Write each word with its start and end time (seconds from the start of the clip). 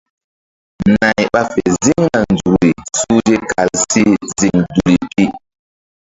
Nay 1.01 1.23
ɓa 1.33 1.41
fe 1.51 1.61
ziŋna 1.85 2.17
nzukri 2.33 2.71
suhze 2.99 3.35
kal 3.51 3.69
si 3.89 4.01
ziŋ 4.39 4.55
duli 4.73 4.95
pi. 5.11 5.23